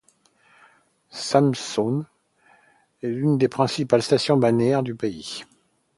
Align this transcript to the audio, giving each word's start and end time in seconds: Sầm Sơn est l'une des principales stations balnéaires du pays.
Sầm 1.11 1.53
Sơn 1.55 2.05
est 3.03 3.07
l'une 3.09 3.37
des 3.37 3.47
principales 3.47 4.01
stations 4.01 4.35
balnéaires 4.35 4.81
du 4.81 4.95
pays. 4.95 5.43